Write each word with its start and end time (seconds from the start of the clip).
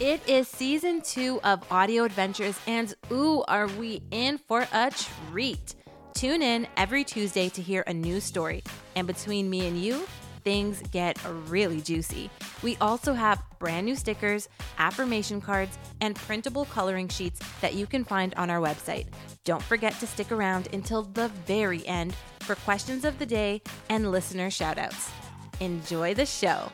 It 0.00 0.20
is 0.28 0.46
season 0.46 1.00
two 1.00 1.40
of 1.42 1.60
Audio 1.72 2.04
Adventures, 2.04 2.56
and 2.68 2.94
ooh, 3.10 3.42
are 3.48 3.66
we 3.66 4.00
in 4.12 4.38
for 4.38 4.64
a 4.72 4.92
treat! 5.32 5.74
Tune 6.14 6.40
in 6.40 6.68
every 6.76 7.02
Tuesday 7.02 7.48
to 7.48 7.60
hear 7.60 7.82
a 7.84 7.92
new 7.92 8.20
story, 8.20 8.62
and 8.94 9.08
between 9.08 9.50
me 9.50 9.66
and 9.66 9.76
you, 9.76 10.06
things 10.44 10.80
get 10.92 11.18
really 11.48 11.80
juicy. 11.80 12.30
We 12.62 12.76
also 12.80 13.12
have 13.12 13.42
brand 13.58 13.86
new 13.86 13.96
stickers, 13.96 14.48
affirmation 14.78 15.40
cards, 15.40 15.76
and 16.00 16.14
printable 16.14 16.66
coloring 16.66 17.08
sheets 17.08 17.40
that 17.60 17.74
you 17.74 17.84
can 17.84 18.04
find 18.04 18.32
on 18.36 18.50
our 18.50 18.60
website. 18.60 19.08
Don't 19.42 19.62
forget 19.64 19.98
to 19.98 20.06
stick 20.06 20.30
around 20.30 20.68
until 20.72 21.02
the 21.02 21.26
very 21.44 21.84
end 21.88 22.14
for 22.42 22.54
questions 22.54 23.04
of 23.04 23.18
the 23.18 23.26
day 23.26 23.62
and 23.90 24.12
listener 24.12 24.48
shoutouts. 24.48 25.10
Enjoy 25.58 26.14
the 26.14 26.24
show. 26.24 26.70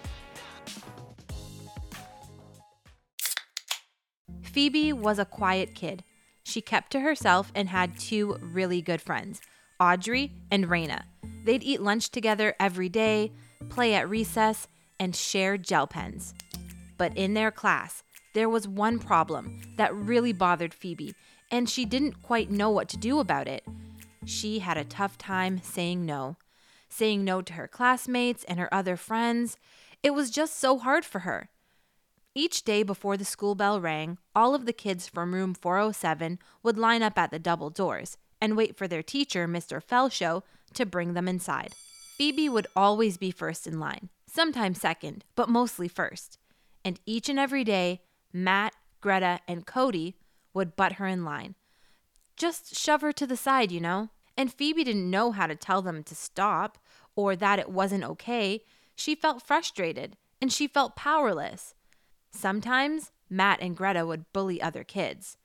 Phoebe 4.54 4.92
was 4.92 5.18
a 5.18 5.24
quiet 5.24 5.74
kid. 5.74 6.04
She 6.44 6.60
kept 6.60 6.92
to 6.92 7.00
herself 7.00 7.50
and 7.56 7.68
had 7.68 7.98
two 7.98 8.36
really 8.40 8.80
good 8.80 9.02
friends, 9.02 9.40
Audrey 9.80 10.30
and 10.48 10.66
Rayna. 10.66 11.02
They'd 11.44 11.64
eat 11.64 11.80
lunch 11.80 12.10
together 12.10 12.54
every 12.60 12.88
day, 12.88 13.32
play 13.68 13.96
at 13.96 14.08
recess, 14.08 14.68
and 15.00 15.16
share 15.16 15.58
gel 15.58 15.88
pens. 15.88 16.34
But 16.96 17.16
in 17.16 17.34
their 17.34 17.50
class, 17.50 18.04
there 18.32 18.48
was 18.48 18.68
one 18.68 19.00
problem 19.00 19.60
that 19.76 19.92
really 19.92 20.32
bothered 20.32 20.72
Phoebe, 20.72 21.16
and 21.50 21.68
she 21.68 21.84
didn't 21.84 22.22
quite 22.22 22.48
know 22.48 22.70
what 22.70 22.88
to 22.90 22.96
do 22.96 23.18
about 23.18 23.48
it. 23.48 23.64
She 24.24 24.60
had 24.60 24.76
a 24.76 24.84
tough 24.84 25.18
time 25.18 25.60
saying 25.64 26.06
no. 26.06 26.36
Saying 26.88 27.24
no 27.24 27.42
to 27.42 27.54
her 27.54 27.66
classmates 27.66 28.44
and 28.44 28.60
her 28.60 28.72
other 28.72 28.96
friends. 28.96 29.56
It 30.04 30.14
was 30.14 30.30
just 30.30 30.60
so 30.60 30.78
hard 30.78 31.04
for 31.04 31.20
her. 31.20 31.48
Each 32.36 32.64
day 32.64 32.82
before 32.82 33.16
the 33.16 33.24
school 33.24 33.54
bell 33.54 33.80
rang, 33.80 34.18
all 34.34 34.56
of 34.56 34.66
the 34.66 34.72
kids 34.72 35.06
from 35.06 35.34
room 35.34 35.54
407 35.54 36.40
would 36.64 36.76
line 36.76 37.00
up 37.00 37.16
at 37.16 37.30
the 37.30 37.38
double 37.38 37.70
doors 37.70 38.16
and 38.40 38.56
wait 38.56 38.76
for 38.76 38.88
their 38.88 39.04
teacher, 39.04 39.46
Mr. 39.46 39.80
Felshow, 39.80 40.42
to 40.72 40.84
bring 40.84 41.14
them 41.14 41.28
inside. 41.28 41.74
Phoebe 42.18 42.48
would 42.48 42.66
always 42.74 43.16
be 43.18 43.30
first 43.30 43.68
in 43.68 43.78
line, 43.78 44.08
sometimes 44.26 44.80
second, 44.80 45.24
but 45.36 45.48
mostly 45.48 45.86
first. 45.86 46.38
And 46.84 46.98
each 47.06 47.28
and 47.28 47.38
every 47.38 47.62
day, 47.62 48.02
Matt, 48.32 48.74
Greta, 49.00 49.38
and 49.46 49.64
Cody 49.64 50.16
would 50.52 50.74
butt 50.74 50.94
her 50.94 51.06
in 51.06 51.24
line. 51.24 51.54
Just 52.36 52.74
shove 52.76 53.02
her 53.02 53.12
to 53.12 53.28
the 53.28 53.36
side, 53.36 53.70
you 53.70 53.80
know? 53.80 54.10
And 54.36 54.52
Phoebe 54.52 54.82
didn't 54.82 55.08
know 55.08 55.30
how 55.30 55.46
to 55.46 55.54
tell 55.54 55.82
them 55.82 56.02
to 56.02 56.16
stop 56.16 56.78
or 57.14 57.36
that 57.36 57.60
it 57.60 57.70
wasn't 57.70 58.02
okay. 58.02 58.64
She 58.96 59.14
felt 59.14 59.42
frustrated 59.42 60.16
and 60.42 60.52
she 60.52 60.66
felt 60.66 60.96
powerless. 60.96 61.74
Sometimes 62.34 63.12
Matt 63.30 63.60
and 63.62 63.76
Greta 63.76 64.04
would 64.04 64.30
bully 64.32 64.60
other 64.60 64.84
kids, 64.84 65.36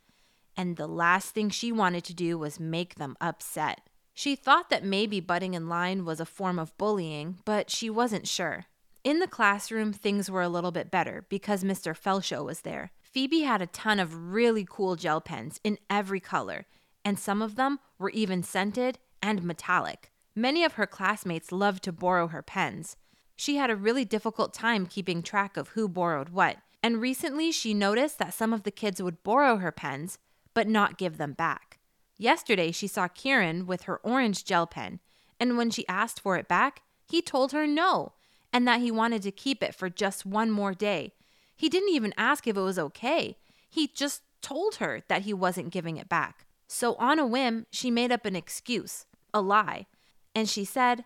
and 0.57 0.75
the 0.75 0.87
last 0.87 1.33
thing 1.33 1.49
she 1.49 1.71
wanted 1.71 2.03
to 2.05 2.13
do 2.13 2.37
was 2.37 2.59
make 2.59 2.95
them 2.95 3.15
upset. 3.21 3.81
She 4.13 4.35
thought 4.35 4.69
that 4.69 4.83
maybe 4.83 5.21
butting 5.21 5.53
in 5.53 5.69
line 5.69 6.03
was 6.03 6.19
a 6.19 6.25
form 6.25 6.59
of 6.59 6.77
bullying, 6.77 7.37
but 7.45 7.69
she 7.69 7.89
wasn't 7.89 8.27
sure. 8.27 8.65
In 9.03 9.19
the 9.19 9.27
classroom, 9.27 9.93
things 9.93 10.29
were 10.29 10.41
a 10.41 10.49
little 10.49 10.71
bit 10.71 10.91
better 10.91 11.25
because 11.29 11.63
Mr. 11.63 11.95
Felshow 11.95 12.43
was 12.43 12.61
there. 12.61 12.91
Phoebe 13.01 13.41
had 13.41 13.61
a 13.61 13.67
ton 13.67 13.99
of 13.99 14.33
really 14.33 14.65
cool 14.69 14.97
gel 14.97 15.21
pens 15.21 15.61
in 15.63 15.77
every 15.89 16.19
color, 16.19 16.65
and 17.05 17.17
some 17.17 17.41
of 17.41 17.55
them 17.55 17.79
were 17.97 18.09
even 18.09 18.43
scented 18.43 18.99
and 19.21 19.43
metallic. 19.43 20.11
Many 20.35 20.63
of 20.63 20.73
her 20.73 20.87
classmates 20.87 21.51
loved 21.51 21.83
to 21.83 21.93
borrow 21.93 22.27
her 22.27 22.41
pens. 22.41 22.97
She 23.37 23.55
had 23.55 23.69
a 23.69 23.75
really 23.75 24.03
difficult 24.03 24.53
time 24.53 24.85
keeping 24.85 25.23
track 25.23 25.55
of 25.55 25.69
who 25.69 25.87
borrowed 25.87 26.29
what, 26.29 26.57
and 26.81 27.01
recently 27.01 27.51
she 27.51 27.73
noticed 27.73 28.19
that 28.19 28.33
some 28.33 28.53
of 28.53 28.63
the 28.63 28.71
kids 28.71 29.01
would 29.01 29.23
borrow 29.23 29.57
her 29.57 29.71
pens, 29.71 30.17
but 30.53 30.67
not 30.67 30.97
give 30.97 31.17
them 31.17 31.33
back. 31.33 31.79
Yesterday 32.17 32.71
she 32.71 32.87
saw 32.87 33.07
Kieran 33.07 33.65
with 33.65 33.83
her 33.83 33.97
orange 33.97 34.45
gel 34.45 34.67
pen, 34.67 34.99
and 35.39 35.57
when 35.57 35.69
she 35.69 35.87
asked 35.87 36.19
for 36.19 36.37
it 36.37 36.47
back, 36.47 36.81
he 37.05 37.21
told 37.21 37.51
her 37.51 37.65
no, 37.65 38.13
and 38.51 38.67
that 38.67 38.81
he 38.81 38.91
wanted 38.91 39.21
to 39.23 39.31
keep 39.31 39.63
it 39.63 39.75
for 39.75 39.89
just 39.89 40.25
one 40.25 40.51
more 40.51 40.73
day. 40.73 41.13
He 41.55 41.69
didn't 41.69 41.93
even 41.93 42.13
ask 42.17 42.47
if 42.47 42.55
it 42.55 42.61
was 42.61 42.79
okay. 42.79 43.37
He 43.69 43.87
just 43.87 44.21
told 44.41 44.75
her 44.75 45.01
that 45.07 45.23
he 45.23 45.33
wasn't 45.33 45.71
giving 45.71 45.97
it 45.97 46.09
back. 46.09 46.45
So, 46.67 46.95
on 46.95 47.19
a 47.19 47.25
whim, 47.25 47.65
she 47.71 47.89
made 47.89 48.11
up 48.11 48.25
an 48.25 48.35
excuse, 48.35 49.05
a 49.33 49.41
lie, 49.41 49.87
and 50.35 50.47
she 50.47 50.63
said, 50.63 51.03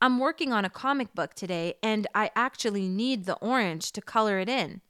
I'm 0.00 0.18
working 0.18 0.52
on 0.52 0.64
a 0.64 0.70
comic 0.70 1.14
book 1.14 1.34
today, 1.34 1.74
and 1.82 2.06
I 2.14 2.30
actually 2.36 2.88
need 2.88 3.24
the 3.24 3.36
orange 3.36 3.90
to 3.92 4.02
color 4.02 4.38
it 4.38 4.48
in. 4.48 4.80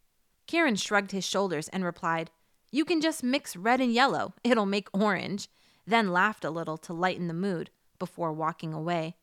Kieran 0.48 0.76
shrugged 0.76 1.12
his 1.12 1.26
shoulders 1.26 1.68
and 1.68 1.84
replied, 1.84 2.30
You 2.72 2.86
can 2.86 3.02
just 3.02 3.22
mix 3.22 3.54
red 3.54 3.82
and 3.82 3.92
yellow, 3.92 4.34
it'll 4.42 4.66
make 4.66 4.88
orange, 4.92 5.48
then 5.86 6.10
laughed 6.10 6.44
a 6.44 6.50
little 6.50 6.78
to 6.78 6.94
lighten 6.94 7.28
the 7.28 7.34
mood 7.34 7.70
before 7.98 8.32
walking 8.32 8.72
away. 8.72 9.14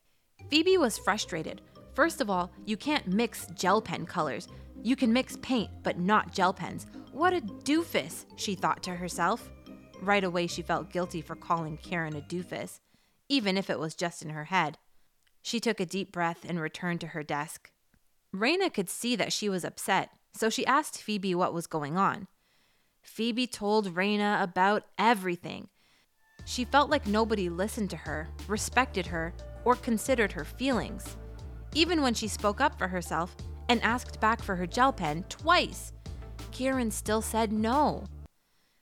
Phoebe 0.49 0.77
was 0.77 0.99
frustrated. 0.99 1.61
First 1.93 2.21
of 2.21 2.29
all, 2.29 2.51
you 2.65 2.77
can't 2.77 3.07
mix 3.07 3.47
gel 3.55 3.81
pen 3.81 4.05
colors. 4.05 4.47
You 4.83 4.95
can 4.95 5.11
mix 5.11 5.35
paint, 5.41 5.71
but 5.81 5.97
not 5.97 6.31
gel 6.31 6.53
pens. 6.53 6.85
What 7.11 7.33
a 7.33 7.41
doofus, 7.41 8.25
she 8.35 8.53
thought 8.53 8.83
to 8.83 8.91
herself. 8.91 9.49
Right 10.01 10.23
away, 10.23 10.45
she 10.45 10.61
felt 10.61 10.91
guilty 10.91 11.21
for 11.21 11.35
calling 11.35 11.77
Kieran 11.77 12.15
a 12.15 12.21
doofus, 12.21 12.81
even 13.29 13.57
if 13.57 13.71
it 13.71 13.79
was 13.79 13.95
just 13.95 14.21
in 14.21 14.29
her 14.29 14.45
head. 14.45 14.77
She 15.41 15.59
took 15.59 15.79
a 15.79 15.85
deep 15.87 16.11
breath 16.11 16.45
and 16.47 16.59
returned 16.59 17.01
to 17.01 17.07
her 17.07 17.23
desk. 17.23 17.71
Rayna 18.35 18.71
could 18.71 18.89
see 18.89 19.15
that 19.15 19.33
she 19.33 19.49
was 19.49 19.63
upset, 19.63 20.09
so 20.35 20.49
she 20.49 20.65
asked 20.65 21.01
Phoebe 21.01 21.33
what 21.33 21.53
was 21.53 21.67
going 21.67 21.97
on. 21.97 22.27
Phoebe 23.01 23.47
told 23.47 23.95
Rayna 23.95 24.41
about 24.41 24.83
everything. 24.97 25.69
She 26.45 26.65
felt 26.65 26.89
like 26.89 27.07
nobody 27.07 27.49
listened 27.49 27.89
to 27.91 27.97
her, 27.97 28.27
respected 28.47 29.07
her, 29.07 29.33
or 29.63 29.75
considered 29.75 30.31
her 30.33 30.43
feelings. 30.43 31.17
Even 31.73 32.01
when 32.01 32.13
she 32.13 32.27
spoke 32.27 32.61
up 32.61 32.77
for 32.77 32.87
herself 32.87 33.35
and 33.69 33.81
asked 33.81 34.19
back 34.19 34.41
for 34.41 34.55
her 34.55 34.67
gel 34.67 34.93
pen 34.93 35.23
twice, 35.29 35.93
Kieran 36.51 36.91
still 36.91 37.21
said 37.21 37.51
no. 37.51 38.05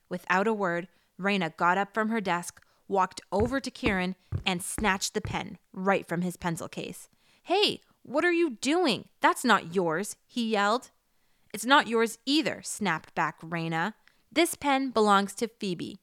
Without 0.08 0.46
a 0.46 0.52
word, 0.52 0.88
Rayna 1.20 1.56
got 1.56 1.78
up 1.78 1.94
from 1.94 2.08
her 2.10 2.20
desk, 2.20 2.60
walked 2.88 3.20
over 3.32 3.60
to 3.60 3.70
Kieran, 3.70 4.16
and 4.44 4.62
snatched 4.62 5.14
the 5.14 5.20
pen 5.20 5.58
right 5.72 6.06
from 6.06 6.22
his 6.22 6.36
pencil 6.36 6.68
case. 6.68 7.08
Hey, 7.42 7.80
what 8.02 8.24
are 8.24 8.32
you 8.32 8.50
doing? 8.50 9.08
That's 9.20 9.44
not 9.44 9.74
yours, 9.74 10.16
he 10.26 10.50
yelled. 10.50 10.90
It's 11.54 11.64
not 11.64 11.86
yours 11.86 12.18
either, 12.26 12.62
snapped 12.64 13.14
back 13.14 13.40
Rayna. 13.40 13.94
This 14.32 14.56
pen 14.56 14.90
belongs 14.90 15.36
to 15.36 15.46
Phoebe. 15.46 16.00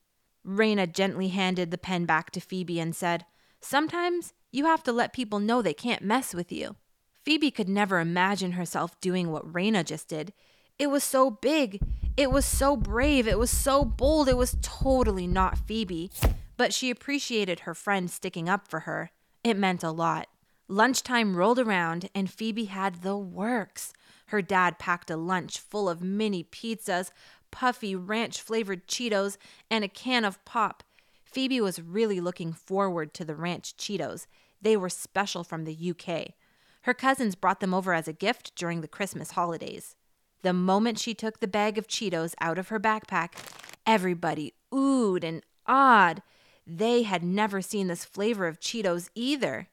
Rayna 0.47 0.89
gently 0.89 1.28
handed 1.28 1.72
the 1.72 1.78
pen 1.78 2.06
back 2.06 2.31
to 2.31 2.39
Phoebe 2.39 2.79
and 2.79 2.95
said, 2.95 3.25
Sometimes 3.59 4.31
you 4.53 4.63
have 4.63 4.81
to 4.84 4.94
let 4.94 5.11
people 5.11 5.40
know 5.40 5.61
they 5.61 5.73
can't 5.73 6.03
mess 6.03 6.34
with 6.34 6.53
you. 6.53 6.78
Phoebe 7.25 7.51
could 7.51 7.67
never 7.67 8.00
imagine 8.00 8.53
herself 8.53 8.97
doing 9.01 9.29
what 9.29 9.45
Rayna 9.51 9.84
just 9.84 10.07
did. 10.07 10.31
It 10.79 10.88
was 10.88 11.03
so 11.03 11.29
big. 11.29 11.81
It 12.16 12.31
was 12.31 12.45
so 12.45 12.78
brave. 12.78 13.28
It 13.28 13.38
was 13.38 13.51
so 13.51 13.84
bold. 13.84 14.29
It 14.29 14.38
was 14.38 14.56
totally 14.61 15.28
not 15.28 15.57
Phoebe. 15.67 16.11
But 16.56 16.73
she 16.73 16.90
appreciated 16.90 17.61
her 17.61 17.75
friend 17.75 18.09
sticking 18.09 18.47
up 18.47 18.69
for 18.69 18.81
her. 18.81 19.11
It 19.44 19.57
meant 19.57 19.84
a 19.84 19.91
lot. 19.91 20.29
Lunchtime 20.69 21.35
rolled 21.35 21.59
around, 21.59 22.09
and 22.16 22.31
Phoebe 22.31 22.66
had 22.66 23.01
the 23.01 23.17
works. 23.17 23.91
Her 24.31 24.41
dad 24.41 24.79
packed 24.79 25.11
a 25.11 25.17
lunch 25.17 25.59
full 25.59 25.89
of 25.89 26.01
mini 26.01 26.41
pizzas, 26.41 27.11
puffy 27.51 27.97
ranch 27.97 28.41
flavored 28.41 28.87
Cheetos, 28.87 29.35
and 29.69 29.83
a 29.83 29.89
can 29.89 30.23
of 30.23 30.43
pop. 30.45 30.83
Phoebe 31.25 31.59
was 31.59 31.81
really 31.81 32.21
looking 32.21 32.53
forward 32.53 33.13
to 33.15 33.25
the 33.25 33.35
ranch 33.35 33.75
Cheetos. 33.75 34.27
They 34.61 34.77
were 34.77 34.87
special 34.87 35.43
from 35.43 35.65
the 35.65 35.91
UK. 35.91 36.29
Her 36.83 36.93
cousins 36.93 37.35
brought 37.35 37.59
them 37.59 37.73
over 37.73 37.93
as 37.93 38.07
a 38.07 38.13
gift 38.13 38.55
during 38.55 38.79
the 38.79 38.87
Christmas 38.87 39.31
holidays. 39.31 39.97
The 40.43 40.53
moment 40.53 40.97
she 40.97 41.13
took 41.13 41.41
the 41.41 41.45
bag 41.45 41.77
of 41.77 41.89
Cheetos 41.89 42.34
out 42.39 42.57
of 42.57 42.69
her 42.69 42.79
backpack, 42.79 43.34
everybody 43.85 44.53
oohed 44.73 45.25
and 45.25 45.43
awed. 45.67 46.22
They 46.66 47.03
had 47.03 47.22
never 47.22 47.61
seen 47.61 47.87
this 47.87 48.05
flavor 48.05 48.47
of 48.47 48.61
Cheetos 48.61 49.09
either. 49.13 49.67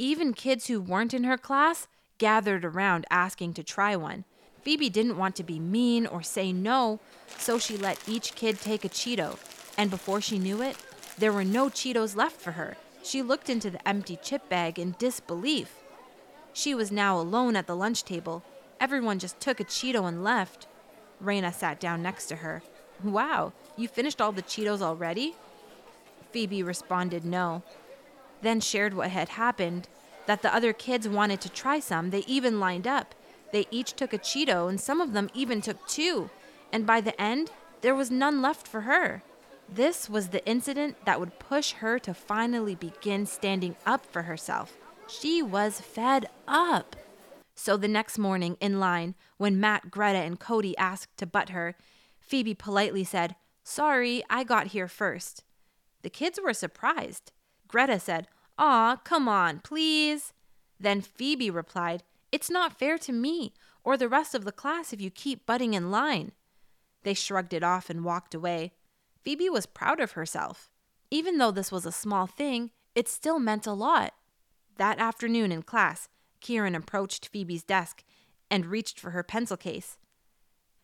Even 0.00 0.34
kids 0.34 0.66
who 0.66 0.80
weren't 0.80 1.14
in 1.14 1.22
her 1.22 1.38
class 1.38 1.86
gathered 2.20 2.64
around 2.64 3.04
asking 3.10 3.54
to 3.54 3.64
try 3.64 3.96
one. 3.96 4.24
Phoebe 4.62 4.90
didn't 4.90 5.16
want 5.16 5.34
to 5.36 5.42
be 5.42 5.58
mean 5.58 6.06
or 6.06 6.22
say 6.22 6.52
no, 6.52 7.00
so 7.38 7.58
she 7.58 7.76
let 7.76 7.98
each 8.06 8.36
kid 8.36 8.60
take 8.60 8.84
a 8.84 8.88
Cheeto. 8.88 9.38
And 9.76 9.90
before 9.90 10.20
she 10.20 10.38
knew 10.38 10.62
it, 10.62 10.76
there 11.18 11.32
were 11.32 11.44
no 11.44 11.68
Cheetos 11.68 12.14
left 12.14 12.40
for 12.40 12.52
her. 12.52 12.76
She 13.02 13.22
looked 13.22 13.48
into 13.48 13.70
the 13.70 13.88
empty 13.88 14.18
chip 14.22 14.48
bag 14.48 14.78
in 14.78 14.94
disbelief. 14.98 15.74
She 16.52 16.74
was 16.74 16.92
now 16.92 17.18
alone 17.18 17.56
at 17.56 17.66
the 17.66 17.74
lunch 17.74 18.04
table. 18.04 18.44
Everyone 18.78 19.18
just 19.18 19.40
took 19.40 19.58
a 19.58 19.64
Cheeto 19.64 20.06
and 20.06 20.22
left. 20.22 20.66
Rayna 21.24 21.54
sat 21.54 21.80
down 21.80 22.02
next 22.02 22.26
to 22.26 22.36
her. 22.36 22.62
Wow, 23.02 23.54
you 23.78 23.88
finished 23.88 24.20
all 24.20 24.32
the 24.32 24.42
Cheetos 24.42 24.82
already? 24.82 25.34
Phoebe 26.32 26.62
responded 26.62 27.24
no, 27.24 27.62
then 28.42 28.60
shared 28.60 28.94
what 28.94 29.10
had 29.10 29.30
happened 29.30 29.88
that 30.30 30.42
the 30.42 30.54
other 30.54 30.72
kids 30.72 31.08
wanted 31.08 31.40
to 31.40 31.48
try 31.48 31.80
some. 31.80 32.10
They 32.10 32.20
even 32.20 32.60
lined 32.60 32.86
up. 32.86 33.16
They 33.50 33.66
each 33.72 33.94
took 33.94 34.12
a 34.12 34.18
Cheeto, 34.18 34.68
and 34.68 34.80
some 34.80 35.00
of 35.00 35.12
them 35.12 35.28
even 35.34 35.60
took 35.60 35.84
two. 35.88 36.30
and 36.72 36.86
by 36.86 37.00
the 37.00 37.20
end, 37.20 37.50
there 37.80 37.96
was 37.96 38.12
none 38.12 38.40
left 38.40 38.68
for 38.68 38.82
her. 38.82 39.24
This 39.68 40.08
was 40.08 40.28
the 40.28 40.46
incident 40.46 41.04
that 41.04 41.18
would 41.18 41.40
push 41.40 41.72
her 41.72 41.98
to 41.98 42.14
finally 42.14 42.76
begin 42.76 43.26
standing 43.26 43.74
up 43.84 44.06
for 44.06 44.22
herself. 44.22 44.78
She 45.08 45.42
was 45.42 45.80
fed 45.80 46.28
up. 46.46 46.94
So 47.56 47.76
the 47.76 47.88
next 47.88 48.16
morning, 48.16 48.56
in 48.60 48.78
line, 48.78 49.16
when 49.36 49.58
Matt, 49.58 49.90
Greta, 49.90 50.18
and 50.18 50.38
Cody 50.38 50.78
asked 50.78 51.16
to 51.16 51.26
butt 51.26 51.48
her, 51.48 51.74
Phoebe 52.20 52.54
politely 52.54 53.02
said, 53.02 53.34
Sorry, 53.64 54.22
I 54.30 54.44
got 54.44 54.68
here 54.68 54.86
first. 54.86 55.42
The 56.02 56.08
kids 56.08 56.38
were 56.40 56.54
surprised. 56.54 57.32
Greta 57.66 57.98
said, 57.98 58.28
Aw, 58.60 58.96
come 59.04 59.26
on, 59.26 59.60
please. 59.60 60.34
Then 60.78 61.00
Phoebe 61.00 61.50
replied, 61.50 62.02
It's 62.30 62.50
not 62.50 62.78
fair 62.78 62.98
to 62.98 63.10
me 63.10 63.54
or 63.82 63.96
the 63.96 64.08
rest 64.08 64.34
of 64.34 64.44
the 64.44 64.52
class 64.52 64.92
if 64.92 65.00
you 65.00 65.10
keep 65.10 65.46
butting 65.46 65.72
in 65.72 65.90
line. 65.90 66.32
They 67.02 67.14
shrugged 67.14 67.54
it 67.54 67.62
off 67.62 67.88
and 67.88 68.04
walked 68.04 68.34
away. 68.34 68.72
Phoebe 69.22 69.48
was 69.48 69.64
proud 69.64 69.98
of 69.98 70.12
herself. 70.12 70.68
Even 71.10 71.38
though 71.38 71.50
this 71.50 71.72
was 71.72 71.86
a 71.86 71.92
small 71.92 72.26
thing, 72.26 72.70
it 72.94 73.08
still 73.08 73.38
meant 73.38 73.66
a 73.66 73.72
lot. 73.72 74.12
That 74.76 74.98
afternoon 74.98 75.52
in 75.52 75.62
class, 75.62 76.10
Kieran 76.40 76.74
approached 76.74 77.28
Phoebe's 77.28 77.62
desk 77.62 78.04
and 78.50 78.66
reached 78.66 79.00
for 79.00 79.10
her 79.10 79.22
pencil 79.22 79.56
case. 79.56 79.96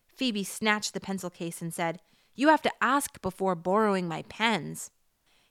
Phoebe 0.07 0.43
snatched 0.43 0.95
the 0.95 0.99
pencil 0.99 1.29
case 1.29 1.61
and 1.61 1.71
said, 1.71 1.99
You 2.33 2.47
have 2.47 2.63
to 2.63 2.71
ask 2.81 3.21
before 3.21 3.53
borrowing 3.53 4.07
my 4.07 4.23
pens. 4.23 4.89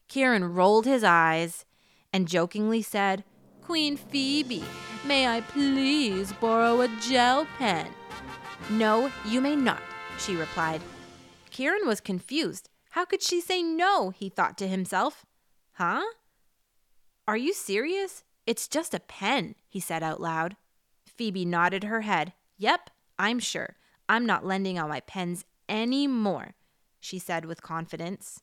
Kieran 0.08 0.55
rolled 0.55 0.87
his 0.87 1.05
eyes 1.05 1.64
and 2.17 2.27
jokingly 2.27 2.81
said, 2.81 3.25
Queen 3.63 3.95
Phoebe, 3.95 4.65
may 5.05 5.29
I 5.29 5.43
please 5.43 6.33
borrow 6.33 6.81
a 6.81 6.89
gel 6.99 7.47
pen? 7.59 7.87
No, 8.71 9.13
you 9.27 9.43
may 9.43 9.55
not, 9.55 9.83
she 10.19 10.35
replied. 10.35 10.81
Kieran 11.51 11.87
was 11.87 12.01
confused. 12.01 12.71
How 12.91 13.05
could 13.05 13.23
she 13.23 13.43
say 13.43 13.63
no? 13.63 14.09
he 14.09 14.31
thought 14.31 14.57
to 14.59 14.67
himself. 14.67 15.27
Huh? 15.75 16.05
Are 17.29 17.37
you 17.37 17.53
serious? 17.53 18.25
It's 18.47 18.67
just 18.67 18.95
a 18.95 19.01
pen, 19.01 19.55
he 19.69 19.79
said 19.79 20.03
out 20.03 20.19
loud. 20.19 20.57
Phoebe 21.05 21.45
nodded 21.45 21.85
her 21.85 22.01
head. 22.01 22.33
Yep, 22.57 22.89
I'm 23.19 23.39
sure. 23.39 23.77
I'm 24.09 24.25
not 24.25 24.47
lending 24.47 24.79
out 24.79 24.89
my 24.89 25.01
pens 25.01 25.45
any 25.69 26.07
more, 26.07 26.55
she 26.99 27.19
said 27.19 27.45
with 27.45 27.61
confidence. 27.61 28.41